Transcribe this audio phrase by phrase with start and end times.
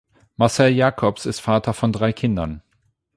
[0.35, 2.63] Marcell Jacobs ist Vater von drei Kindern.